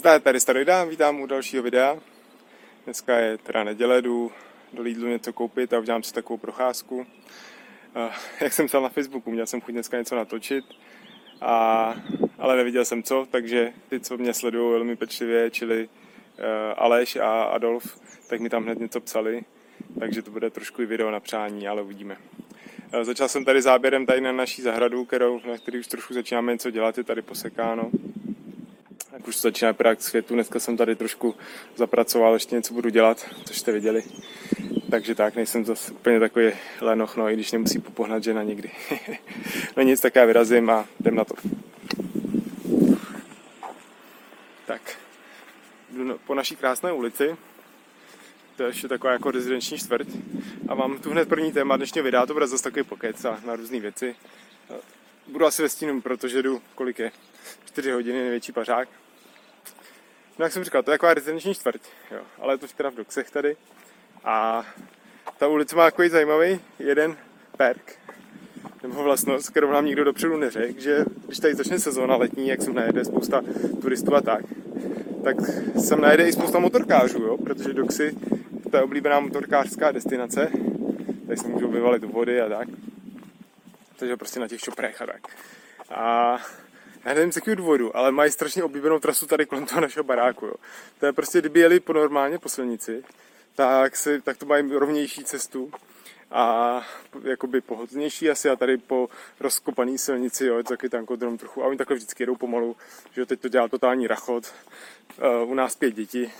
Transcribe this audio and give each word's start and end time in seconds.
Zdá, 0.00 0.18
tady 0.18 0.40
Starojdám, 0.40 0.88
vítám 0.88 1.20
u 1.20 1.26
dalšího 1.26 1.62
videa. 1.62 1.98
Dneska 2.84 3.16
je 3.16 3.38
teda 3.38 3.64
neděle, 3.64 4.02
jdu 4.02 4.32
do 4.72 4.82
Lidlu 4.82 5.08
něco 5.08 5.32
koupit 5.32 5.72
a 5.72 5.78
udělám 5.78 6.02
si 6.02 6.14
takovou 6.14 6.36
procházku. 6.36 6.96
Uh, 6.96 7.04
jak 8.40 8.52
jsem 8.52 8.66
psal 8.66 8.82
na 8.82 8.88
Facebooku, 8.88 9.30
měl 9.30 9.46
jsem 9.46 9.60
chuť 9.60 9.74
dneska 9.74 9.98
něco 9.98 10.16
natočit, 10.16 10.64
a, 11.40 11.94
ale 12.38 12.56
neviděl 12.56 12.84
jsem 12.84 13.02
co, 13.02 13.26
takže 13.30 13.72
ty, 13.88 14.00
co 14.00 14.18
mě 14.18 14.34
sledují 14.34 14.72
velmi 14.72 14.96
pečlivě, 14.96 15.50
čili 15.50 15.88
uh, 15.88 16.44
Aleš 16.76 17.16
a 17.16 17.42
Adolf, 17.42 18.00
tak 18.28 18.40
mi 18.40 18.50
tam 18.50 18.64
hned 18.64 18.78
něco 18.78 19.00
psali, 19.00 19.44
takže 19.98 20.22
to 20.22 20.30
bude 20.30 20.50
trošku 20.50 20.82
i 20.82 20.86
video 20.86 21.10
na 21.10 21.20
přání, 21.20 21.68
ale 21.68 21.82
uvidíme. 21.82 22.16
Uh, 22.94 23.02
začal 23.02 23.28
jsem 23.28 23.44
tady 23.44 23.62
záběrem 23.62 24.06
tady 24.06 24.20
na 24.20 24.32
naší 24.32 24.62
zahradu, 24.62 25.04
kterou, 25.04 25.40
na 25.46 25.58
který 25.58 25.78
už 25.78 25.86
trošku 25.86 26.14
začínáme 26.14 26.52
něco 26.52 26.70
dělat, 26.70 26.98
je 26.98 27.04
tady 27.04 27.22
posekáno 27.22 27.90
tak 29.20 29.28
už 29.28 29.40
začíná 29.40 29.70
vypadat 29.70 29.98
k 29.98 30.02
světu. 30.02 30.34
Dneska 30.34 30.60
jsem 30.60 30.76
tady 30.76 30.96
trošku 30.96 31.34
zapracoval, 31.76 32.34
ještě 32.34 32.56
něco 32.56 32.74
budu 32.74 32.88
dělat, 32.88 33.26
což 33.44 33.58
jste 33.58 33.72
viděli. 33.72 34.02
Takže 34.90 35.14
tak, 35.14 35.36
nejsem 35.36 35.64
zase 35.64 35.92
úplně 35.92 36.20
takový 36.20 36.52
lenoch, 36.80 37.16
no 37.16 37.30
i 37.30 37.34
když 37.34 37.52
nemusí 37.52 37.78
popohnat 37.78 38.24
žena 38.24 38.42
nikdy. 38.42 38.70
no 39.76 39.82
nic, 39.82 40.00
tak 40.00 40.14
já 40.14 40.24
vyrazím 40.24 40.70
a 40.70 40.86
jdem 41.00 41.14
na 41.14 41.24
to. 41.24 41.34
Tak, 44.66 44.98
jdu 45.90 46.18
po 46.26 46.34
naší 46.34 46.56
krásné 46.56 46.92
ulici, 46.92 47.36
to 48.56 48.62
je 48.62 48.68
ještě 48.68 48.88
taková 48.88 49.12
jako 49.12 49.30
rezidenční 49.30 49.78
čtvrť. 49.78 50.08
A 50.68 50.74
mám 50.74 50.98
tu 50.98 51.10
hned 51.10 51.28
první 51.28 51.52
téma 51.52 51.76
dnešního 51.76 52.04
videa, 52.04 52.26
to 52.26 52.32
bude 52.32 52.46
zase 52.46 52.64
takový 52.64 52.84
pokec 52.84 53.24
a 53.24 53.40
na 53.46 53.56
různé 53.56 53.80
věci. 53.80 54.16
Budu 55.26 55.46
asi 55.46 55.62
ve 55.62 55.68
stínu, 55.68 56.00
protože 56.00 56.42
jdu, 56.42 56.62
kolik 56.74 56.98
je, 56.98 57.12
4 57.64 57.90
hodiny, 57.90 58.18
největší 58.18 58.52
pařák. 58.52 58.88
No 60.40 60.46
jak 60.46 60.52
jsem 60.52 60.64
říkal, 60.64 60.82
to 60.82 60.90
je 60.90 60.98
taková 60.98 61.14
rezidenční 61.14 61.54
čtvrť, 61.54 61.80
jo, 62.10 62.20
ale 62.38 62.54
je 62.54 62.58
to 62.58 62.66
teda 62.76 62.90
v 62.90 62.94
Doxech 62.94 63.30
tady. 63.30 63.56
A 64.24 64.64
ta 65.38 65.48
ulice 65.48 65.76
má 65.76 65.84
takový 65.84 66.08
zajímavý 66.08 66.60
jeden 66.78 67.16
perk, 67.56 67.98
nebo 68.82 69.02
vlastnost, 69.02 69.50
kterou 69.50 69.70
nám 69.70 69.86
nikdo 69.86 70.04
dopředu 70.04 70.36
neřekl, 70.36 70.80
že 70.80 71.04
když 71.26 71.38
tady 71.38 71.54
začne 71.54 71.78
sezóna 71.78 72.16
letní, 72.16 72.48
jak 72.48 72.62
jsem 72.62 72.74
najede 72.74 73.04
spousta 73.04 73.42
turistů 73.82 74.14
a 74.14 74.20
tak, 74.20 74.44
tak 75.24 75.36
sem 75.84 76.00
najede 76.00 76.28
i 76.28 76.32
spousta 76.32 76.58
motorkářů, 76.58 77.22
jo, 77.22 77.36
protože 77.38 77.72
Doxy 77.72 78.16
to 78.70 78.76
je 78.76 78.82
oblíbená 78.82 79.20
motorkářská 79.20 79.92
destinace, 79.92 80.50
tady 81.26 81.36
se 81.36 81.48
můžou 81.48 81.70
vyvalit 81.70 82.04
vody 82.04 82.40
a 82.40 82.48
tak. 82.48 82.68
Takže 83.96 84.16
prostě 84.16 84.40
na 84.40 84.48
těch 84.48 84.60
šoprech 84.60 85.02
a 85.02 85.06
tak. 85.06 85.20
A 85.90 86.38
já 87.04 87.14
nevím 87.14 87.32
z 87.32 87.36
jakého 87.36 87.54
důvodu, 87.54 87.96
ale 87.96 88.12
mají 88.12 88.30
strašně 88.30 88.64
oblíbenou 88.64 88.98
trasu 88.98 89.26
tady 89.26 89.46
kolem 89.46 89.66
toho 89.66 89.80
našeho 89.80 90.04
baráku. 90.04 90.46
Jo. 90.46 90.54
To 91.00 91.06
je 91.06 91.12
prostě, 91.12 91.38
kdyby 91.38 91.60
jeli 91.60 91.80
po 91.80 91.92
normálně 91.92 92.38
po 92.38 92.48
silnici, 92.48 93.04
tak, 93.54 93.96
si, 93.96 94.22
tak 94.22 94.36
to 94.36 94.46
mají 94.46 94.72
rovnější 94.72 95.24
cestu 95.24 95.72
a 96.30 96.86
jakoby 97.22 97.60
pohodlnější 97.60 98.30
asi 98.30 98.50
a 98.50 98.56
tady 98.56 98.76
po 98.76 99.08
rozkopaný 99.40 99.98
silnici, 99.98 100.46
jo, 100.46 100.56
je 100.56 100.64
to 100.64 100.68
taky 100.68 100.88
tankodrom 100.88 101.38
trochu 101.38 101.62
a 101.62 101.66
oni 101.66 101.78
takhle 101.78 101.96
vždycky 101.96 102.22
jedou 102.22 102.36
pomalu, 102.36 102.76
že 103.12 103.26
teď 103.26 103.40
to 103.40 103.48
dělá 103.48 103.68
totální 103.68 104.06
rachot, 104.06 104.54
uh, 105.42 105.50
u 105.50 105.54
nás 105.54 105.76
pět 105.76 105.94
dětí 105.94 106.32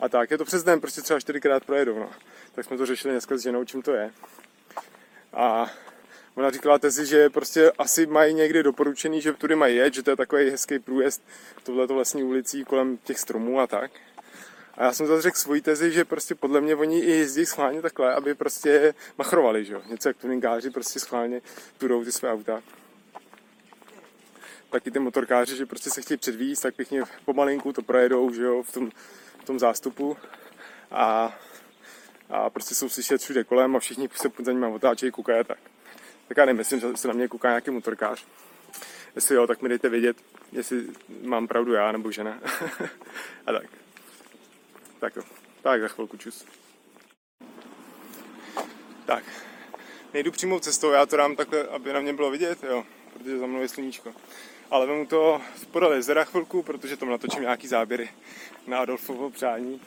a 0.00 0.08
tak, 0.08 0.30
je 0.30 0.38
to 0.38 0.44
přes 0.44 0.62
den, 0.62 0.80
prostě 0.80 1.02
třeba 1.02 1.20
čtyřikrát 1.20 1.64
projedou, 1.64 1.98
no. 1.98 2.10
Tak 2.54 2.64
jsme 2.64 2.76
to 2.76 2.86
řešili 2.86 3.14
dneska 3.14 3.36
s 3.36 3.40
ženou, 3.40 3.64
čím 3.64 3.82
to 3.82 3.92
je. 3.92 4.10
A 5.32 5.70
Ona 6.34 6.50
říkala 6.50 6.78
tezi, 6.78 7.06
že 7.06 7.30
prostě 7.30 7.72
asi 7.78 8.06
mají 8.06 8.34
někdy 8.34 8.62
doporučený, 8.62 9.20
že 9.20 9.32
tudy 9.32 9.56
mají 9.56 9.76
jet, 9.76 9.94
že 9.94 10.02
to 10.02 10.10
je 10.10 10.16
takový 10.16 10.50
hezký 10.50 10.78
průjezd 10.78 11.22
tohleto 11.62 11.94
vlastní 11.94 12.22
ulicí 12.22 12.64
kolem 12.64 12.96
těch 12.96 13.18
stromů 13.18 13.60
a 13.60 13.66
tak. 13.66 13.90
A 14.74 14.84
já 14.84 14.92
jsem 14.92 15.06
zase 15.06 15.22
řekl 15.22 15.36
svoji 15.36 15.60
tezi, 15.60 15.92
že 15.92 16.04
prostě 16.04 16.34
podle 16.34 16.60
mě 16.60 16.74
oni 16.74 16.98
i 17.00 17.10
jezdí 17.10 17.46
schválně 17.46 17.82
takhle, 17.82 18.14
aby 18.14 18.34
prostě 18.34 18.94
machrovali, 19.18 19.64
že 19.64 19.72
jo. 19.72 19.82
Něco 19.86 20.08
jak 20.08 20.16
tuningáři 20.16 20.70
prostě 20.70 21.00
schválně 21.00 21.42
turou 21.78 22.04
ty 22.04 22.12
své 22.12 22.32
auta. 22.32 22.62
Taky 24.70 24.90
ty 24.90 24.98
motorkáři, 24.98 25.56
že 25.56 25.66
prostě 25.66 25.90
se 25.90 26.02
chtějí 26.02 26.18
předvíst, 26.18 26.62
tak 26.62 26.74
pěkně 26.74 27.02
pomalinku 27.24 27.72
to 27.72 27.82
projedou, 27.82 28.32
že 28.32 28.42
jo, 28.42 28.62
v 28.62 28.72
tom, 28.72 28.90
v 29.42 29.44
tom 29.44 29.58
zástupu. 29.58 30.16
A, 30.90 31.38
a 32.30 32.50
prostě 32.50 32.74
jsou 32.74 32.88
slyšet 32.88 33.20
všude 33.20 33.44
kolem 33.44 33.76
a 33.76 33.78
všichni 33.78 34.08
se 34.14 34.28
za 34.38 34.52
nimi 34.52 34.66
otáčejí, 34.66 35.12
koukají 35.12 35.44
tak. 35.44 35.71
Tak 36.28 36.36
já 36.36 36.44
nemyslím, 36.44 36.80
že 36.80 36.86
se 36.96 37.08
na 37.08 37.14
mě 37.14 37.28
kouká 37.28 37.48
nějaký 37.48 37.70
motorkář. 37.70 38.24
Jestli 39.14 39.34
jo, 39.34 39.46
tak 39.46 39.62
mi 39.62 39.68
dejte 39.68 39.88
vědět, 39.88 40.16
jestli 40.52 40.86
mám 41.22 41.48
pravdu 41.48 41.72
já 41.72 41.92
nebo 41.92 42.10
žena. 42.10 42.38
a 43.46 43.52
tak. 43.52 43.66
Tak 45.00 45.16
jo. 45.16 45.22
Tak 45.62 45.80
za 45.80 45.88
chvilku 45.88 46.16
čus. 46.16 46.46
Tak. 49.06 49.24
Nejdu 50.14 50.32
přímou 50.32 50.58
cestou, 50.58 50.90
já 50.90 51.06
to 51.06 51.16
dám 51.16 51.36
takhle, 51.36 51.64
aby 51.64 51.92
na 51.92 52.00
mě 52.00 52.12
bylo 52.12 52.30
vidět, 52.30 52.62
jo, 52.62 52.84
protože 53.12 53.38
za 53.38 53.46
mnou 53.46 53.60
je 53.60 53.68
sluníčko. 53.68 54.14
Ale 54.70 54.86
vemu 54.86 55.06
to 55.06 55.40
podal 55.70 55.92
jezera 55.92 56.24
chvilku, 56.24 56.62
protože 56.62 56.96
tam 56.96 57.10
natočím 57.10 57.42
nějaký 57.42 57.68
záběry 57.68 58.10
na 58.66 58.78
Adolfovo 58.78 59.30
přání. 59.30 59.80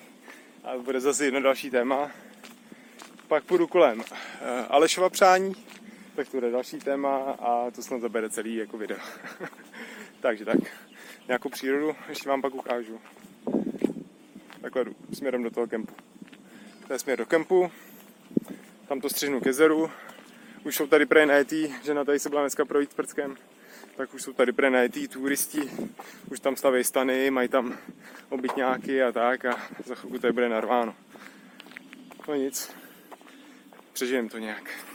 A 0.63 0.77
bude 0.77 0.99
zase 0.99 1.25
jedno 1.25 1.41
další 1.41 1.71
téma. 1.71 2.11
Pak 3.27 3.43
půjdu 3.43 3.67
kolem 3.67 4.01
eh, 4.01 4.65
Alešova 4.69 5.09
přání, 5.09 5.55
tak 6.15 6.29
to 6.29 6.37
bude 6.37 6.51
další 6.51 6.79
téma 6.79 7.17
a 7.17 7.71
to 7.71 7.83
snad 7.83 8.01
zabere 8.01 8.29
celý 8.29 8.55
jako 8.55 8.77
video. 8.77 8.97
Takže 10.19 10.45
tak, 10.45 10.57
nějakou 11.27 11.49
přírodu 11.49 11.95
ještě 12.09 12.29
vám 12.29 12.41
pak 12.41 12.55
ukážu. 12.55 13.01
Takhle 14.61 14.83
jdu 14.83 14.95
směrem 15.13 15.43
do 15.43 15.51
toho 15.51 15.67
kempu. 15.67 15.93
To 16.87 16.93
je 16.93 16.99
směr 16.99 17.17
do 17.17 17.25
kempu, 17.25 17.71
tam 18.87 19.01
to 19.01 19.09
střihnu 19.09 19.41
k 19.41 19.45
jezeru. 19.45 19.91
Už 20.63 20.75
jsou 20.75 20.87
tady 20.87 21.05
prej 21.05 21.25
najetý, 21.25 21.73
že 21.83 21.93
na 21.93 22.05
tady 22.05 22.19
se 22.19 22.29
byla 22.29 22.41
dneska 22.41 22.65
projít 22.65 22.93
prckem, 22.93 23.35
tak 23.95 24.13
už 24.13 24.21
jsou 24.21 24.33
tady 24.33 24.51
prej 24.51 24.71
najetý 24.71 25.07
turisti, 25.07 25.71
už 26.31 26.39
tam 26.39 26.55
staví 26.55 26.83
stany, 26.83 27.31
mají 27.31 27.49
tam 27.49 27.77
obytňáky 28.29 29.03
a 29.03 29.11
tak 29.11 29.45
a 29.45 29.61
za 29.85 29.95
chvilku 29.95 30.19
tady 30.19 30.33
bude 30.33 30.49
narváno. 30.49 30.95
No 32.27 32.35
nic, 32.35 32.71
přežijem 33.93 34.29
to 34.29 34.37
nějak. 34.37 34.94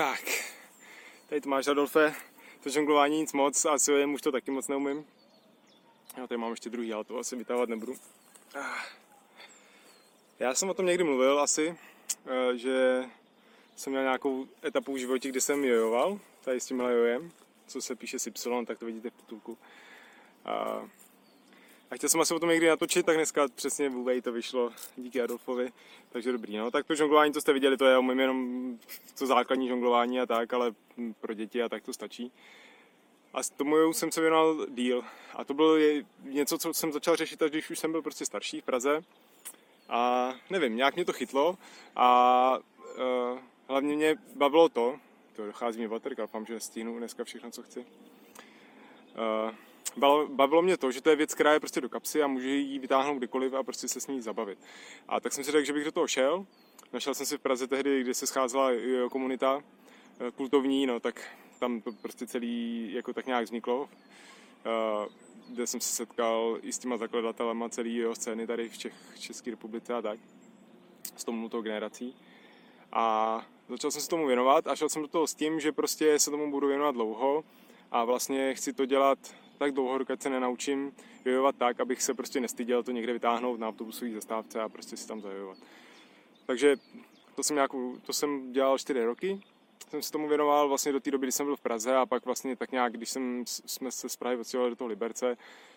Tak, 0.00 0.20
Tady 1.28 1.40
to 1.40 1.48
máš 1.48 1.66
Adolfe, 1.66 2.14
to 2.62 2.70
žonglování 2.70 3.20
nic 3.20 3.32
moc 3.32 3.64
a 3.64 3.78
s 3.78 3.88
jojem 3.88 4.14
už 4.14 4.22
to 4.22 4.32
taky 4.32 4.50
moc 4.50 4.68
neumím. 4.68 5.06
Já 6.16 6.26
tady 6.26 6.38
mám 6.38 6.50
ještě 6.50 6.70
druhý, 6.70 6.92
ale 6.92 7.04
to 7.04 7.18
asi 7.18 7.36
vytahovat 7.36 7.68
nebudu. 7.68 7.94
Ah. 8.54 8.84
Já 10.38 10.54
jsem 10.54 10.70
o 10.70 10.74
tom 10.74 10.86
někdy 10.86 11.04
mluvil 11.04 11.40
asi, 11.40 11.76
eh, 12.26 12.56
že 12.56 13.04
jsem 13.76 13.90
měl 13.90 14.02
nějakou 14.02 14.46
etapu 14.64 14.92
v 14.92 14.96
životě, 14.96 15.28
kdy 15.28 15.40
jsem 15.40 15.64
jojoval, 15.64 16.20
tady 16.44 16.60
s 16.60 16.66
tímhle 16.66 16.92
jojem, 16.92 17.32
co 17.66 17.80
se 17.80 17.96
píše 17.96 18.18
s 18.18 18.26
Y, 18.26 18.66
tak 18.66 18.78
to 18.78 18.86
vidíte 18.86 19.10
v 19.10 19.14
titulku. 19.14 19.58
A 21.90 21.94
chtěl 21.94 22.08
jsem 22.08 22.20
asi 22.20 22.34
o 22.34 22.38
tom 22.38 22.48
někdy 22.48 22.68
natočit, 22.68 23.06
tak 23.06 23.16
dneska 23.16 23.48
přesně 23.54 23.88
v 23.88 23.96
UV 23.96 24.08
to 24.22 24.32
vyšlo 24.32 24.72
díky 24.96 25.22
Adolfovi, 25.22 25.72
takže 26.12 26.32
dobrý. 26.32 26.56
No. 26.56 26.70
Tak 26.70 26.86
to 26.86 26.94
žonglování, 26.94 27.32
co 27.32 27.40
jste 27.40 27.52
viděli, 27.52 27.76
to 27.76 27.84
je 27.84 27.98
umím 27.98 28.20
jenom 28.20 28.78
to 29.18 29.26
základní 29.26 29.68
žonglování 29.68 30.20
a 30.20 30.26
tak, 30.26 30.52
ale 30.52 30.72
pro 31.20 31.34
děti 31.34 31.62
a 31.62 31.68
tak 31.68 31.82
to 31.82 31.92
stačí. 31.92 32.32
A 33.34 33.38
tomu 33.56 33.92
jsem 33.92 34.12
se 34.12 34.20
věnoval 34.20 34.66
díl. 34.66 35.02
A 35.34 35.44
to 35.44 35.54
bylo 35.54 35.76
něco, 36.22 36.58
co 36.58 36.74
jsem 36.74 36.92
začal 36.92 37.16
řešit, 37.16 37.42
až 37.42 37.50
když 37.50 37.70
už 37.70 37.78
jsem 37.78 37.92
byl 37.92 38.02
prostě 38.02 38.26
starší 38.26 38.60
v 38.60 38.64
Praze. 38.64 39.00
A 39.88 40.32
nevím, 40.50 40.76
nějak 40.76 40.94
mě 40.94 41.04
to 41.04 41.12
chytlo 41.12 41.58
a 41.96 42.58
uh, 42.58 43.38
hlavně 43.68 43.96
mě 43.96 44.16
bavilo 44.34 44.68
to, 44.68 44.98
to 45.36 45.46
dochází 45.46 45.80
mi 45.80 45.88
baterka, 45.88 46.22
doufám, 46.22 46.46
že 46.46 46.60
stínu 46.60 46.98
dneska 46.98 47.24
všechno, 47.24 47.50
co 47.50 47.62
chci. 47.62 47.80
Uh, 47.80 49.54
bavilo 50.28 50.62
mě 50.62 50.76
to, 50.76 50.92
že 50.92 51.00
to 51.00 51.10
je 51.10 51.16
věc, 51.16 51.34
která 51.34 51.52
je 51.52 51.60
prostě 51.60 51.80
do 51.80 51.88
kapsy 51.88 52.22
a 52.22 52.26
může 52.26 52.48
ji 52.48 52.78
vytáhnout 52.78 53.18
kdykoliv 53.18 53.54
a 53.54 53.62
prostě 53.62 53.88
se 53.88 54.00
s 54.00 54.06
ní 54.06 54.20
zabavit. 54.20 54.58
A 55.08 55.20
tak 55.20 55.32
jsem 55.32 55.44
si 55.44 55.50
řekl, 55.50 55.66
že 55.66 55.72
bych 55.72 55.84
do 55.84 55.92
toho 55.92 56.08
šel. 56.08 56.46
Našel 56.92 57.14
jsem 57.14 57.26
si 57.26 57.38
v 57.38 57.40
Praze 57.40 57.66
tehdy, 57.66 58.00
kde 58.00 58.14
se 58.14 58.26
scházela 58.26 58.70
komunita 59.10 59.62
eh, 60.20 60.30
kultovní, 60.30 60.86
no 60.86 61.00
tak 61.00 61.22
tam 61.58 61.80
to 61.80 61.92
prostě 61.92 62.26
celý 62.26 62.92
jako 62.92 63.12
tak 63.12 63.26
nějak 63.26 63.44
vzniklo. 63.44 63.80
Uh, 63.80 65.12
kde 65.48 65.66
jsem 65.66 65.80
se 65.80 65.88
setkal 65.88 66.58
i 66.62 66.72
s 66.72 66.78
těma 66.78 66.96
zakladatelema 66.96 67.68
celé 67.68 67.88
jeho 67.88 68.14
scény 68.14 68.46
tady 68.46 68.68
v 68.68 68.78
Čech, 68.78 68.94
České 69.18 69.50
republice 69.50 69.94
a 69.94 70.02
tak. 70.02 70.18
S 71.16 71.24
tomu 71.24 71.48
generací. 71.48 72.16
A 72.92 73.46
začal 73.68 73.90
jsem 73.90 74.02
se 74.02 74.08
tomu 74.08 74.26
věnovat 74.26 74.66
a 74.66 74.76
šel 74.76 74.88
jsem 74.88 75.02
do 75.02 75.08
toho 75.08 75.26
s 75.26 75.34
tím, 75.34 75.60
že 75.60 75.72
prostě 75.72 76.18
se 76.18 76.30
tomu 76.30 76.50
budu 76.50 76.68
věnovat 76.68 76.94
dlouho 76.94 77.44
a 77.90 78.04
vlastně 78.04 78.54
chci 78.54 78.72
to 78.72 78.86
dělat 78.86 79.18
tak 79.60 79.72
dlouho, 79.72 79.98
dokud 79.98 80.22
se 80.22 80.30
nenaučím 80.30 80.92
jojovat 81.24 81.56
tak, 81.56 81.80
abych 81.80 82.02
se 82.02 82.14
prostě 82.14 82.40
nestyděl 82.40 82.82
to 82.82 82.90
někde 82.90 83.12
vytáhnout 83.12 83.60
na 83.60 83.68
autobusové 83.68 84.10
zastávce 84.10 84.60
a 84.60 84.68
prostě 84.68 84.96
si 84.96 85.08
tam 85.08 85.20
zajojovat. 85.20 85.58
Takže 86.46 86.76
to 87.34 87.42
jsem, 87.42 87.56
nějakou, 87.56 87.96
to 87.96 88.12
jsem 88.12 88.52
dělal 88.52 88.78
čtyři 88.78 89.04
roky, 89.04 89.40
jsem 89.90 90.02
se 90.02 90.12
tomu 90.12 90.28
věnoval 90.28 90.68
vlastně 90.68 90.92
do 90.92 91.00
té 91.00 91.10
doby, 91.10 91.26
kdy 91.26 91.32
jsem 91.32 91.46
byl 91.46 91.56
v 91.56 91.60
Praze 91.60 91.96
a 91.96 92.06
pak 92.06 92.24
vlastně 92.24 92.56
tak 92.56 92.72
nějak, 92.72 92.92
když 92.92 93.10
jsem, 93.10 93.44
jsme 93.46 93.90
se 93.90 94.08
z 94.08 94.16
Prahy 94.16 94.36
do 94.52 94.76
toho 94.76 94.88
Liberce, 94.88 95.36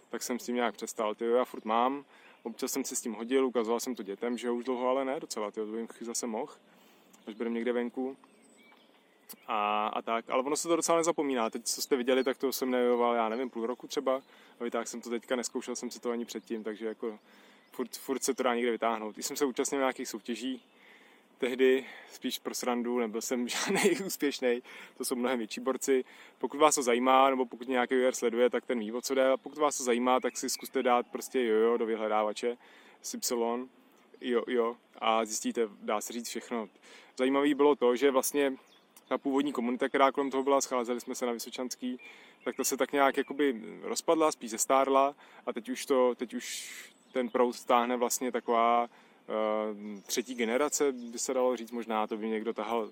tak 0.10 0.24
jsem 0.24 0.40
s 0.40 0.46
tím 0.46 0.56
nějak 0.56 0.76
přestal. 0.76 1.16
Ty 1.16 1.26
já 1.26 1.46
furt 1.46 1.66
mám, 1.66 2.06
občas 2.44 2.72
jsem 2.72 2.84
si 2.84 2.96
s 2.96 3.02
tím 3.02 3.14
hodil, 3.14 3.46
ukazoval 3.46 3.80
jsem 3.80 3.96
to 3.96 4.04
dětem, 4.04 4.38
že 4.38 4.52
už 4.52 4.66
dlouho, 4.66 4.88
ale 4.88 5.06
ne 5.06 5.20
docela, 5.20 5.52
ty 5.52 5.56
to 5.56 5.66
bych 5.66 5.88
zase 6.02 6.28
mohl 6.28 6.54
až 7.28 7.34
budeme 7.34 7.56
někde 7.56 7.74
venku. 7.74 8.18
A, 9.48 9.88
a 9.88 10.02
tak, 10.02 10.30
ale 10.30 10.44
ono 10.44 10.56
se 10.56 10.68
to 10.68 10.76
docela 10.76 10.98
nezapomíná. 10.98 11.50
Teď, 11.50 11.66
co 11.66 11.82
jste 11.82 11.96
viděli, 11.96 12.24
tak 12.24 12.38
to 12.38 12.54
jsem 12.54 12.72
nejoval, 12.72 13.16
já 13.16 13.30
nevím, 13.30 13.50
půl 13.50 13.68
roku 13.68 13.88
třeba. 13.88 14.22
A 14.60 14.64
vytáhl 14.64 14.86
jsem 14.86 15.02
to 15.02 15.10
teďka, 15.10 15.36
neskoušel 15.36 15.76
jsem 15.76 15.92
si 15.92 16.00
to 16.00 16.12
ani 16.12 16.26
předtím, 16.26 16.64
takže 16.64 16.86
jako 16.86 17.20
furt, 17.72 17.98
furt 17.98 18.24
se 18.24 18.34
to 18.34 18.44
dá 18.44 18.56
někde 18.56 18.72
vytáhnout. 18.72 19.14
Když 19.14 19.26
jsem 19.26 19.38
se 19.38 19.46
účastnil 19.46 19.82
nějakých 19.82 20.08
soutěží, 20.08 20.62
tehdy 21.38 21.86
spíš 22.12 22.40
pro 22.40 22.56
srandu, 22.56 23.00
nebyl 23.00 23.22
jsem 23.22 23.48
žádný 23.48 23.92
úspěšný, 24.06 24.64
to 24.98 25.06
jsou 25.06 25.16
mnohem 25.16 25.38
větší 25.38 25.62
borci. 25.62 26.06
Pokud 26.38 26.58
vás 26.58 26.76
to 26.76 26.84
zajímá, 26.84 27.30
nebo 27.30 27.46
pokud 27.46 27.68
nějaký 27.68 27.96
VR 27.96 28.12
sleduje, 28.12 28.50
tak 28.50 28.66
ten 28.66 28.96
o 28.96 29.02
co 29.02 29.16
jde. 29.16 29.32
A 29.32 29.38
pokud 29.38 29.58
vás 29.58 29.78
to 29.78 29.84
zajímá, 29.84 30.20
tak 30.20 30.38
si 30.38 30.50
zkuste 30.50 30.84
dát 30.84 31.08
prostě 31.08 31.46
jojo 31.46 31.78
do 31.78 31.86
vyhledávače 31.86 32.58
s 33.02 33.14
Y 33.14 33.68
jo, 34.22 34.44
jo, 34.48 34.78
a 35.00 35.26
zjistíte, 35.26 35.70
dá 35.82 36.02
se 36.02 36.14
říct 36.14 36.30
všechno. 36.30 36.70
Zajímavé 37.18 37.56
bylo 37.56 37.76
to, 37.76 37.96
že 37.96 38.12
vlastně 38.12 38.54
ta 39.14 39.18
původní 39.18 39.54
komunita, 39.54 39.90
která 39.90 40.12
kolem 40.12 40.32
toho 40.32 40.44
byla, 40.44 40.62
scházeli 40.62 41.02
jsme 41.02 41.16
se 41.16 41.26
na 41.26 41.32
Vysočanský, 41.32 42.00
tak 42.44 42.56
to 42.56 42.66
se 42.66 42.78
tak 42.78 42.92
nějak 42.92 43.18
jakoby 43.18 43.62
rozpadla, 43.82 44.32
spíš 44.32 44.52
zestárla 44.52 45.16
a 45.46 45.54
teď 45.54 45.70
už, 45.70 45.86
to, 45.86 46.16
teď 46.16 46.34
už 46.34 46.74
ten 47.12 47.30
proud 47.30 47.54
stáhne 47.54 47.98
vlastně 47.98 48.32
taková 48.32 48.84
uh, 48.84 50.02
třetí 50.06 50.36
generace, 50.36 50.92
by 50.92 51.20
se 51.20 51.34
dalo 51.34 51.58
říct, 51.58 51.72
možná 51.72 52.08
to 52.08 52.18
by 52.18 52.28
někdo 52.28 52.54
tahal 52.54 52.84
uh, 52.84 52.92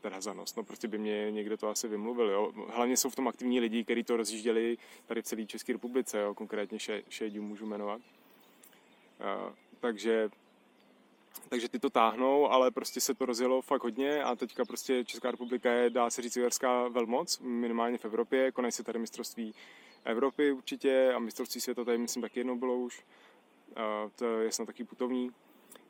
teda 0.00 0.20
za 0.20 0.32
nos, 0.32 0.56
no 0.56 0.62
prostě 0.62 0.88
by 0.88 0.98
mě 0.98 1.30
někdo 1.30 1.56
to 1.56 1.68
asi 1.68 1.88
vymluvil, 1.88 2.30
jo. 2.30 2.52
Hlavně 2.68 2.96
jsou 2.96 3.10
v 3.10 3.16
tom 3.16 3.28
aktivní 3.28 3.60
lidi, 3.60 3.84
kteří 3.84 4.04
to 4.04 4.16
rozjížděli 4.16 4.78
tady 5.06 5.22
v 5.22 5.24
celé 5.24 5.46
České 5.46 5.72
republice, 5.72 6.20
jo, 6.20 6.34
konkrétně 6.34 6.78
Šeďu 7.08 7.42
můžu 7.42 7.66
jmenovat. 7.66 8.00
Uh, 9.20 9.52
takže 9.80 10.30
takže 11.48 11.68
ty 11.68 11.78
to 11.78 11.90
táhnou, 11.90 12.50
ale 12.50 12.70
prostě 12.70 13.00
se 13.00 13.14
to 13.14 13.26
rozjelo 13.26 13.62
fakt 13.62 13.82
hodně 13.82 14.22
a 14.22 14.36
teďka 14.36 14.64
prostě 14.64 15.04
Česká 15.04 15.30
republika 15.30 15.72
je, 15.72 15.90
dá 15.90 16.10
se 16.10 16.22
říct, 16.22 16.36
ujerská 16.36 16.88
velmoc, 16.88 17.38
minimálně 17.38 17.98
v 17.98 18.04
Evropě, 18.04 18.52
konají 18.52 18.72
se 18.72 18.84
tady 18.84 18.98
mistrovství 18.98 19.54
Evropy 20.04 20.52
určitě 20.52 21.12
a 21.16 21.18
mistrovství 21.18 21.60
světa 21.60 21.84
tady 21.84 21.98
myslím 21.98 22.22
taky 22.22 22.40
jednou 22.40 22.56
bylo 22.56 22.76
už, 22.76 23.04
a 23.76 24.10
to 24.16 24.40
je 24.40 24.52
snad 24.52 24.66
taky 24.66 24.84
putovní, 24.84 25.30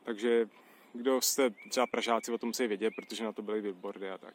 takže 0.03 0.49
kdo 0.93 1.21
jste 1.21 1.51
třeba 1.51 1.87
Pražáci, 1.87 2.33
o 2.33 2.39
tom 2.39 2.49
musí 2.49 2.67
vědět, 2.67 2.93
protože 2.97 3.25
na 3.25 3.33
to 3.33 3.43
byly 3.43 3.63
billboardy 3.63 4.11
a 4.11 4.19
tak. 4.19 4.35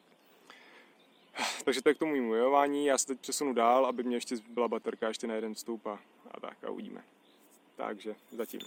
Takže 1.64 1.82
to 1.82 1.88
je 1.88 1.94
k 1.94 1.98
tomu 1.98 2.12
mému 2.12 2.34
já 2.84 2.98
se 2.98 3.06
teď 3.06 3.20
přesunu 3.20 3.52
dál, 3.52 3.86
aby 3.86 4.02
mě 4.02 4.16
ještě 4.16 4.36
byla 4.48 4.68
baterka 4.68 5.08
ještě 5.08 5.26
na 5.26 5.34
jeden 5.34 5.54
vstup 5.54 5.86
a, 5.86 5.98
a 6.30 6.40
tak 6.40 6.64
a 6.64 6.70
uvidíme. 6.70 7.04
Takže 7.76 8.14
zatím. 8.30 8.60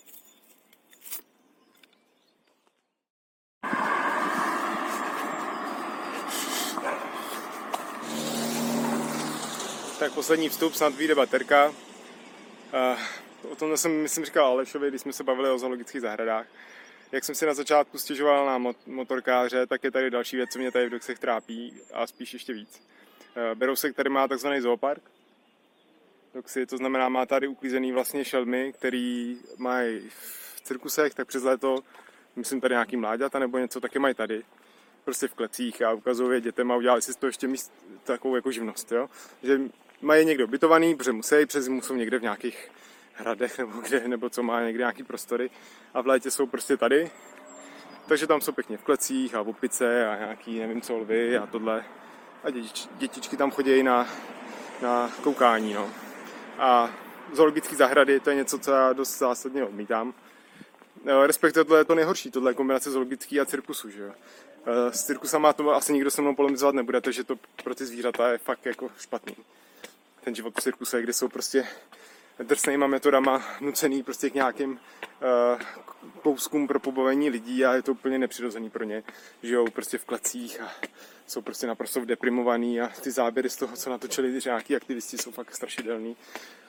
Tak 10.00 10.13
poslední 10.13 10.50
vstup, 10.50 10.74
snad 10.74 10.96
vyjde 10.96 11.15
baterka. 11.15 11.70
Uh, 11.70 13.51
o 13.51 13.56
tom 13.56 13.77
jsem, 13.77 14.01
myslím, 14.01 14.25
říkal 14.25 14.46
Alešovi, 14.46 14.89
když 14.89 15.01
jsme 15.01 15.13
se 15.13 15.24
bavili 15.24 15.50
o 15.50 15.58
zoologických 15.58 16.01
zahradách. 16.01 16.46
Jak 17.12 17.24
jsem 17.24 17.36
si 17.36 17.46
na 17.46 17.53
začátku 17.53 17.98
stěžoval 17.98 18.46
na 18.46 18.74
motorkáře, 18.86 19.68
tak 19.68 19.84
je 19.84 19.91
tady 19.91 20.10
další 20.10 20.36
věc, 20.36 20.50
co 20.50 20.60
mě 20.60 20.72
tady 20.72 20.86
v 20.86 20.89
Doxech 20.89 21.20
trápí 21.20 21.74
a 21.94 22.08
spíš 22.08 22.34
ještě 22.34 22.53
víc. 22.53 22.82
Uh, 23.36 23.56
Berousek 23.56 23.96
tady 23.96 24.10
má 24.10 24.27
takzvaný 24.27 24.62
zoopark. 24.62 25.03
Doxy, 26.34 26.65
to 26.65 26.77
znamená, 26.77 27.10
má 27.10 27.25
tady 27.25 27.48
uklízený 27.48 27.91
vlastně 27.91 28.25
šelmy, 28.25 28.74
který 28.74 29.38
mají 29.58 30.10
v 30.10 30.62
cirkusech, 30.62 31.13
tak 31.13 31.27
přes 31.27 31.44
léto, 31.44 31.79
myslím 32.36 32.62
tady 32.62 32.74
nějaký 32.74 32.98
mláďata 32.98 33.39
nebo 33.39 33.58
něco, 33.58 33.79
taky 33.79 34.00
mají 34.00 34.15
tady 34.15 34.44
prostě 35.06 35.27
v 35.27 35.34
klecích 35.34 35.82
a 35.82 35.94
ukazují 35.94 36.41
dětem 36.41 36.72
a 36.72 36.75
udělali 36.75 37.01
si 37.01 37.13
toho 37.13 37.29
ještě 37.29 37.48
míst, 37.48 37.74
takovou 38.03 38.36
jako 38.36 38.51
živnost, 38.51 38.91
jo? 38.91 39.10
že 39.44 39.60
mají 40.01 40.25
někdo 40.25 40.48
bytovaný, 40.48 40.96
protože 40.96 41.12
musí, 41.12 41.46
přes 41.46 41.63
zimu 41.63 41.82
jsou 41.82 41.96
někde 41.96 42.20
v 42.20 42.22
nějakých 42.22 42.72
hradech 43.13 43.58
nebo 43.58 43.82
kde, 43.82 44.08
nebo 44.08 44.29
co 44.29 44.44
má 44.44 44.62
někde 44.62 44.82
nějaký 44.82 45.03
prostory 45.03 45.50
a 45.94 46.01
v 46.01 46.08
létě 46.08 46.32
jsou 46.32 46.48
prostě 46.48 46.77
tady. 46.77 47.12
Takže 48.08 48.27
tam 48.27 48.41
jsou 48.41 48.51
pěkně 48.51 48.77
v 48.77 48.84
klecích 48.84 49.36
a 49.36 49.41
v 49.41 49.50
opice 49.50 50.08
a 50.08 50.15
nějaký, 50.15 50.60
nevím 50.60 50.82
co, 50.82 50.98
lvy 50.98 51.38
a 51.38 51.46
tohle. 51.46 51.86
A 52.44 52.50
dětič, 52.50 52.88
dětičky 52.98 53.38
tam 53.38 53.51
chodí 53.51 53.84
na, 53.84 54.08
na 54.82 55.12
koukání, 55.24 55.74
no. 55.74 55.89
A 56.58 56.94
zoologické 57.34 57.75
zahrady, 57.75 58.20
to 58.20 58.29
je 58.29 58.36
něco, 58.36 58.60
co 58.60 58.72
já 58.72 58.94
dost 58.94 59.18
zásadně 59.18 59.63
odmítám. 59.63 60.13
No, 61.06 61.27
respektive 61.27 61.63
tohle 61.63 61.79
je 61.79 61.86
to 61.86 61.96
nejhorší, 61.96 62.32
tohle 62.32 62.51
je 62.51 62.56
kombinace 62.56 62.91
zoologický 62.91 63.39
a 63.39 63.46
cirkusu, 63.46 63.89
že 63.89 64.01
jo. 64.01 64.12
Eh, 64.65 64.91
s 64.91 65.03
cirkusama 65.03 65.53
to 65.53 65.75
asi 65.75 65.94
nikdo 65.94 66.12
se 66.12 66.22
mnou 66.22 66.36
polemizovat 66.36 66.75
nebude, 66.75 67.01
takže 67.01 67.24
to 67.24 67.36
pro 67.63 67.75
ty 67.75 67.86
zvířata 67.86 68.32
je 68.32 68.38
fakt 68.38 68.65
jako 68.65 68.89
špatný 69.00 69.36
ten 70.30 70.36
život 70.36 70.54
v 70.58 70.62
cirkuse, 70.62 71.02
kde 71.02 71.14
jsou 71.14 71.28
prostě 71.28 71.68
drsnýma 72.40 72.88
metodama 72.88 73.44
nucený 73.62 74.04
prostě 74.04 74.30
k 74.30 74.34
nějakým 74.34 74.72
uh, 74.72 75.62
kouskům 76.22 76.68
pro 76.68 76.80
pobavení 76.80 77.30
lidí 77.30 77.66
a 77.66 77.74
je 77.74 77.82
to 77.82 77.92
úplně 77.92 78.20
nepřirozený 78.20 78.70
pro 78.70 78.84
ně. 78.84 79.04
Žijou 79.44 79.70
prostě 79.70 79.98
v 79.98 80.06
klecích 80.06 80.62
a 80.62 80.72
jsou 81.28 81.42
prostě 81.42 81.68
naprosto 81.68 82.06
deprimovaný 82.06 82.82
a 82.82 82.88
ty 82.88 83.12
záběry 83.12 83.50
z 83.50 83.56
toho, 83.56 83.76
co 83.76 83.90
natočili 83.90 84.40
ty 84.42 84.50
nějaký 84.50 84.76
aktivisti, 84.76 85.18
jsou 85.18 85.32
fakt 85.32 85.56
strašidelný. 85.56 86.16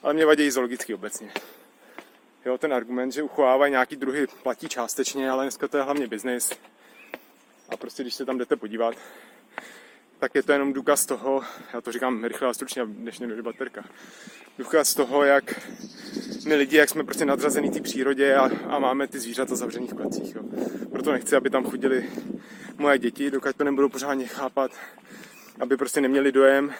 Ale 0.03 0.13
mě 0.13 0.25
vadí 0.25 0.51
zoologicky 0.51 0.93
obecně. 0.93 1.31
Jo, 2.45 2.57
ten 2.57 2.73
argument, 2.73 3.11
že 3.11 3.23
uchovávají 3.23 3.71
nějaký 3.71 3.95
druhy, 3.95 4.27
platí 4.43 4.69
částečně, 4.69 5.29
ale 5.29 5.43
dneska 5.43 5.67
to 5.67 5.77
je 5.77 5.83
hlavně 5.83 6.07
biznis. 6.07 6.51
A 7.69 7.77
prostě, 7.77 8.03
když 8.03 8.13
se 8.13 8.25
tam 8.25 8.37
jdete 8.37 8.55
podívat, 8.55 8.95
tak 10.21 10.35
je 10.35 10.43
to 10.43 10.51
jenom 10.51 10.73
důkaz 10.73 11.05
toho, 11.05 11.43
já 11.73 11.81
to 11.81 11.91
říkám 11.91 12.23
rychle 12.23 12.47
a 12.47 12.53
stručně, 12.53 12.81
než 12.85 13.19
mě 13.19 13.41
baterka, 13.41 13.83
důkaz 14.57 14.93
toho, 14.93 15.23
jak 15.23 15.69
my 16.45 16.55
lidi, 16.55 16.77
jak 16.77 16.89
jsme 16.89 17.03
prostě 17.03 17.25
nadřazený 17.25 17.71
té 17.71 17.81
přírodě 17.81 18.35
a, 18.35 18.49
a 18.67 18.79
máme 18.79 19.07
ty 19.07 19.19
zvířata 19.19 19.55
zavřený 19.55 19.87
v 19.87 19.93
klecích. 19.93 20.35
Jo. 20.35 20.43
Proto 20.91 21.11
nechci, 21.11 21.35
aby 21.35 21.49
tam 21.49 21.63
chodili 21.63 22.09
moje 22.77 22.99
děti, 22.99 23.31
dokud 23.31 23.55
to 23.55 23.63
nebudou 23.63 23.89
pořádně 23.89 24.27
chápat, 24.27 24.71
aby 25.59 25.77
prostě 25.77 26.01
neměli 26.01 26.31
dojem 26.31 26.73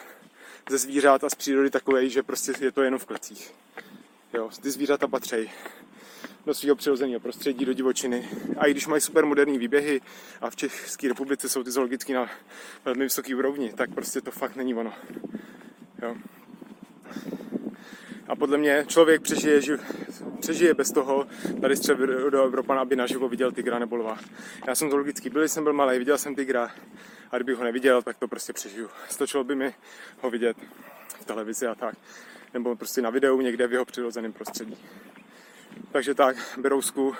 ze 0.70 0.78
zvířat 0.78 1.24
a 1.24 1.30
z 1.30 1.34
přírody 1.34 1.70
takový, 1.70 2.10
že 2.10 2.22
prostě 2.22 2.52
je 2.60 2.72
to 2.72 2.82
jenom 2.82 2.98
v 2.98 3.06
klecích. 3.06 3.54
Jo, 4.34 4.50
ty 4.62 4.70
zvířata 4.70 5.08
patří 5.08 5.50
do 6.46 6.54
svého 6.54 6.76
přirozeného 6.76 7.20
prostředí, 7.20 7.64
do 7.64 7.72
divočiny. 7.72 8.28
A 8.58 8.66
i 8.66 8.70
když 8.70 8.86
mají 8.86 9.00
super 9.00 9.26
moderní 9.26 9.58
výběhy 9.58 10.00
a 10.40 10.50
v 10.50 10.56
České 10.56 11.08
republice 11.08 11.48
jsou 11.48 11.62
ty 11.62 11.70
zoologické 11.70 12.14
na 12.14 12.30
velmi 12.84 13.04
vysoké 13.04 13.36
úrovni, 13.36 13.72
tak 13.72 13.94
prostě 13.94 14.20
to 14.20 14.30
fakt 14.30 14.56
není 14.56 14.74
ono. 14.74 14.92
Jo. 16.02 16.16
A 18.28 18.36
podle 18.36 18.58
mě 18.58 18.84
člověk 18.88 19.22
přežije, 19.22 19.60
přežije 20.40 20.74
bez 20.74 20.92
toho 20.92 21.26
tady 21.60 21.76
střed 21.76 21.98
do 22.30 22.44
Evropana, 22.44 22.80
aby 22.80 22.96
naživo 22.96 23.28
viděl 23.28 23.52
tygra 23.52 23.78
nebo 23.78 23.96
lva. 23.96 24.18
Já 24.66 24.74
jsem 24.74 24.90
zoologický 24.90 25.30
byl, 25.30 25.48
jsem 25.48 25.64
byl 25.64 25.72
malý, 25.72 25.98
viděl 25.98 26.18
jsem 26.18 26.34
tygra 26.34 26.70
a 27.30 27.36
kdybych 27.36 27.56
ho 27.56 27.64
neviděl, 27.64 28.02
tak 28.02 28.18
to 28.18 28.28
prostě 28.28 28.52
přežiju. 28.52 28.88
Stočilo 29.08 29.44
by 29.44 29.54
mi 29.54 29.74
ho 30.20 30.30
vidět 30.30 30.56
v 31.20 31.24
televizi 31.24 31.66
a 31.66 31.74
tak. 31.74 31.94
Nebo 32.54 32.76
prostě 32.76 33.02
na 33.02 33.10
videu 33.10 33.40
někde 33.40 33.66
v 33.66 33.72
jeho 33.72 33.84
přirozeném 33.84 34.32
prostředí. 34.32 34.76
Takže 35.92 36.14
tak, 36.14 36.36
Berousku, 36.56 37.14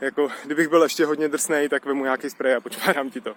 jako 0.00 0.28
kdybych 0.44 0.68
byl 0.68 0.82
ještě 0.82 1.04
hodně 1.04 1.28
drsný, 1.28 1.68
tak 1.68 1.84
vemu 1.84 2.04
nějaký 2.04 2.30
spray 2.30 2.54
a 2.54 2.60
počvárám 2.60 3.10
ti 3.10 3.20
to. 3.20 3.34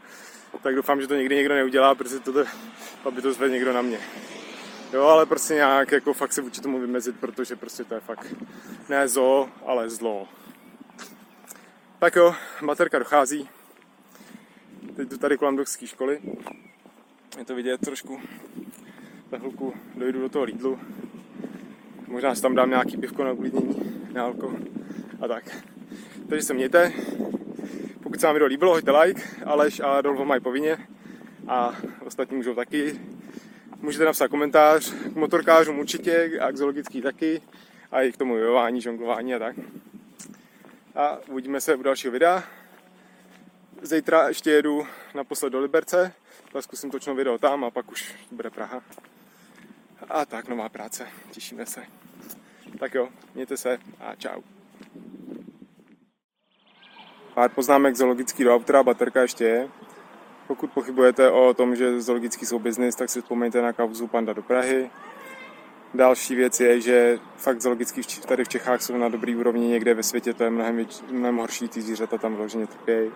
Tak 0.63 0.75
doufám, 0.75 1.01
že 1.01 1.07
to 1.07 1.15
nikdy 1.15 1.35
někdo 1.35 1.55
neudělá, 1.55 1.95
protože 1.95 2.19
to, 2.19 2.45
aby 3.05 3.21
to 3.21 3.33
zvedl 3.33 3.53
někdo 3.53 3.73
na 3.73 3.81
mě. 3.81 3.99
Jo, 4.93 5.03
ale 5.03 5.25
prostě 5.25 5.53
nějak 5.53 5.91
jako 5.91 6.13
fakt 6.13 6.33
se 6.33 6.41
vůči 6.41 6.61
tomu 6.61 6.79
vymezit, 6.79 7.19
protože 7.19 7.55
prostě 7.55 7.83
to 7.83 7.93
je 7.93 7.99
fakt 7.99 8.35
ne 8.89 9.07
zo, 9.07 9.49
ale 9.65 9.89
zlo. 9.89 10.27
Tak 11.99 12.15
jo, 12.15 12.35
baterka 12.65 12.99
dochází. 12.99 13.49
Teď 14.95 15.09
jdu 15.09 15.17
tady 15.17 15.37
kolem 15.37 15.55
dokské 15.55 15.87
školy. 15.87 16.19
Je 17.37 17.45
to 17.45 17.55
vidět 17.55 17.81
trošku. 17.81 18.21
Za 19.31 19.37
chvilku 19.37 19.73
dojdu 19.95 20.21
do 20.21 20.29
toho 20.29 20.45
Lidlu. 20.45 20.79
Možná 22.07 22.35
si 22.35 22.41
tam 22.41 22.55
dám 22.55 22.69
nějaký 22.69 22.97
pivko 22.97 23.23
na 23.23 23.31
uklidnění, 23.31 23.98
alko 24.17 24.55
a 25.21 25.27
tak. 25.27 25.63
Takže 26.29 26.45
se 26.45 26.53
mějte. 26.53 26.93
Pokud 28.03 28.19
se 28.19 28.25
vám 28.25 28.35
video 28.35 28.47
líbilo, 28.47 28.71
hoďte 28.71 28.91
like. 28.91 29.21
Aleš 29.45 29.79
a 29.79 30.01
Dolvo 30.01 30.25
mají 30.25 30.41
povinně. 30.41 30.77
A 31.47 31.75
ostatní 32.05 32.37
můžou 32.37 32.55
taky. 32.55 32.99
Můžete 33.81 34.05
napsat 34.05 34.27
komentář 34.27 34.93
k 34.93 35.15
motorkářům 35.15 35.79
určitě 35.79 36.39
a 36.41 36.51
k 36.51 36.57
zoologický 36.57 37.01
taky. 37.01 37.41
A 37.91 38.01
i 38.01 38.11
k 38.11 38.17
tomu 38.17 38.35
jojování, 38.35 38.81
žonglování 38.81 39.35
a 39.35 39.39
tak. 39.39 39.55
A 40.95 41.17
uvidíme 41.27 41.61
se 41.61 41.75
u 41.75 41.83
dalšího 41.83 42.11
videa. 42.11 42.43
Zítra 43.81 44.27
ještě 44.27 44.51
jedu 44.51 44.87
naposled 45.15 45.49
do 45.49 45.59
Liberce, 45.59 46.13
tak 46.53 46.63
zkusím 46.63 46.91
točnou 46.91 47.15
video 47.15 47.37
tam 47.37 47.63
a 47.63 47.71
pak 47.71 47.91
už 47.91 48.15
bude 48.31 48.49
Praha. 48.49 48.81
A 50.09 50.25
tak, 50.25 50.47
nová 50.47 50.69
práce, 50.69 51.07
těšíme 51.31 51.65
se. 51.65 52.08
Tak 52.79 52.93
jo, 52.93 53.09
mějte 53.35 53.57
se 53.57 53.79
a 53.99 54.15
čau. 54.15 54.41
Pár 57.33 57.49
poznámek 57.49 57.95
zoologický 57.95 58.43
do 58.43 58.55
autora, 58.55 58.83
baterka 58.83 59.21
ještě 59.21 59.43
je. 59.43 59.69
Pokud 60.47 60.71
pochybujete 60.71 61.31
o 61.31 61.53
tom, 61.53 61.75
že 61.75 62.01
zoologický 62.01 62.45
jsou 62.45 62.59
biznis, 62.59 62.95
tak 62.95 63.09
si 63.09 63.21
vzpomeňte 63.21 63.61
na 63.61 63.73
kauzu 63.73 64.07
Panda 64.07 64.33
do 64.33 64.43
Prahy. 64.43 64.89
Další 65.93 66.35
věc 66.35 66.59
je, 66.59 66.81
že 66.81 67.19
fakt 67.37 67.61
zoologický 67.61 68.01
tady 68.27 68.43
v 68.43 68.49
Čechách 68.49 68.81
jsou 68.81 68.97
na 68.97 69.09
dobrý 69.09 69.35
úrovni, 69.35 69.67
někde 69.67 69.93
ve 69.93 70.03
světě 70.03 70.33
to 70.33 70.43
je 70.43 70.49
mnohem, 70.49 70.85
mnohem 71.11 71.37
horší, 71.37 71.67
ty 71.67 71.81
zvířata 71.81 72.17
tam 72.17 72.35
vloženě 72.35 72.67
trpějí. 72.67 73.11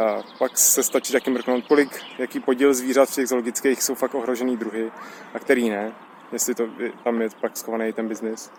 A 0.00 0.22
pak 0.38 0.58
se 0.58 0.82
stačí 0.82 1.12
taky 1.12 1.30
mrknout, 1.30 1.66
kolik, 1.66 2.00
jaký 2.18 2.40
podíl 2.40 2.74
zvířat 2.74 3.08
v 3.08 3.14
těch 3.14 3.28
zoologických 3.28 3.82
jsou 3.82 3.94
fakt 3.94 4.14
ohrožený 4.14 4.56
druhy 4.56 4.90
a 5.34 5.38
který 5.38 5.70
ne, 5.70 5.92
jestli 6.32 6.54
to, 6.54 6.68
tam 7.04 7.22
je 7.22 7.28
pak 7.40 7.56
schovaný 7.56 7.92
ten 7.92 8.08
biznis. 8.08 8.50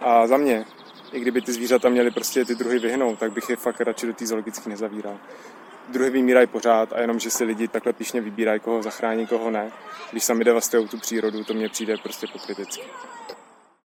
A 0.00 0.26
za 0.26 0.36
mě, 0.36 0.64
i 1.12 1.20
kdyby 1.20 1.42
ty 1.42 1.52
zvířata 1.52 1.88
měly 1.88 2.10
prostě 2.10 2.44
ty 2.44 2.54
druhy 2.54 2.78
vyhnout, 2.78 3.18
tak 3.18 3.32
bych 3.32 3.50
je 3.50 3.56
fakt 3.56 3.80
radši 3.80 4.06
do 4.06 4.12
té 4.12 4.26
zoologické 4.26 4.70
nezavíral. 4.70 5.18
Druhy 5.88 6.10
vymírají 6.10 6.46
pořád 6.46 6.92
a 6.92 7.00
jenom, 7.00 7.18
že 7.18 7.30
si 7.30 7.44
lidi 7.44 7.68
takhle 7.68 7.92
píšně 7.92 8.20
vybírají, 8.20 8.60
koho 8.60 8.82
zachrání, 8.82 9.26
koho 9.26 9.50
ne. 9.50 9.72
Když 10.10 10.24
sami 10.24 10.44
devastují 10.44 10.88
tu 10.88 10.98
přírodu, 10.98 11.44
to 11.44 11.54
mně 11.54 11.68
přijde 11.68 11.96
prostě 11.96 12.26
pokrytecky. 12.32 12.82